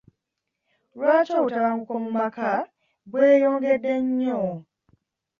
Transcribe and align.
Lwaki 0.95 1.31
obutabanguko 1.39 1.93
mu 2.03 2.09
maka 2.19 2.49
bweyongedde 3.11 3.93
nnyo? 4.05 4.41